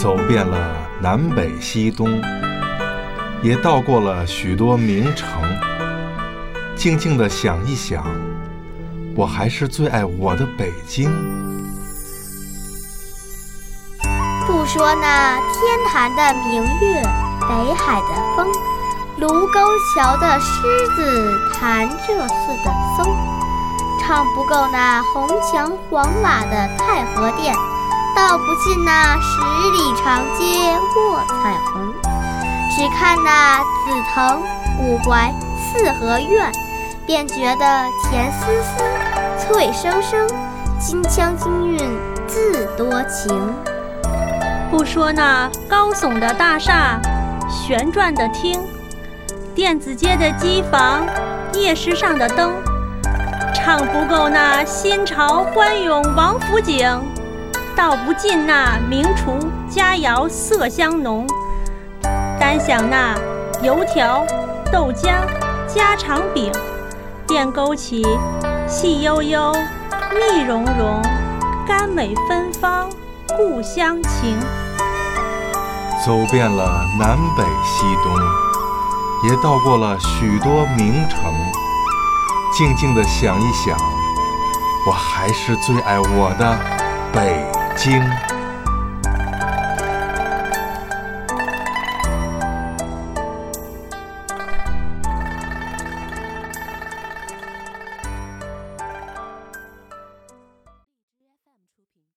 [0.00, 2.22] 走遍了南北西东，
[3.42, 5.28] 也到过了许多名城。
[6.76, 8.06] 静静地想一想，
[9.16, 11.10] 我还是最爱我的北京。
[14.46, 17.02] 不说那天坛的明月，
[17.40, 18.46] 北海的风，
[19.18, 19.60] 卢沟
[19.96, 23.16] 桥的狮子，潭柘寺的松，
[24.00, 27.52] 唱不够那红墙黄瓦的太和殿。
[28.18, 29.40] 道不尽那十
[29.70, 30.44] 里长街
[30.96, 31.94] 卧彩虹，
[32.68, 34.42] 只看那紫藤
[34.80, 36.50] 五槐四合院，
[37.06, 38.82] 便觉得甜丝丝、
[39.38, 40.28] 脆生生，
[40.80, 41.78] 金腔金韵
[42.26, 43.54] 自多情。
[44.68, 47.00] 不说那高耸的大厦，
[47.48, 48.60] 旋转的厅，
[49.54, 51.06] 电子街的机房，
[51.52, 52.52] 夜市上的灯，
[53.54, 57.00] 唱不够那新潮欢涌王府井。
[57.78, 59.38] 道不尽那名厨
[59.70, 61.24] 佳肴色香浓，
[62.36, 63.14] 单想那
[63.62, 64.26] 油条、
[64.72, 65.14] 豆浆、
[65.72, 66.50] 家常饼，
[67.28, 68.04] 便勾起
[68.66, 69.52] 细悠悠、
[70.10, 71.00] 蜜融融、
[71.68, 72.90] 甘美芬芳
[73.36, 74.36] 故乡情。
[76.04, 81.32] 走遍了南北西东，也到过了许多名城，
[82.52, 83.78] 静静地想一想，
[84.84, 86.58] 我还是最爱我的
[87.12, 87.57] 北。
[87.78, 88.27] 经。